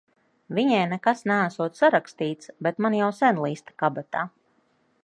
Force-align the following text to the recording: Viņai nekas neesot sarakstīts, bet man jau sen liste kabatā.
Viņai 0.59 0.79
nekas 0.93 1.21
neesot 1.31 1.77
sarakstīts, 1.81 2.51
bet 2.69 2.83
man 2.87 2.97
jau 3.03 3.13
sen 3.21 3.45
liste 3.49 3.79
kabatā. 3.85 4.27